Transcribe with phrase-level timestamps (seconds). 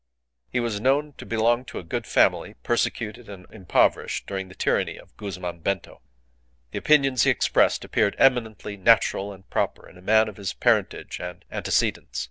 [0.49, 4.97] He was known to belong to a good family persecuted and impoverished during the tyranny
[4.97, 6.01] of Guzman Bento.
[6.71, 11.19] The opinions he expressed appeared eminently natural and proper in a man of his parentage
[11.19, 12.19] and antecedents.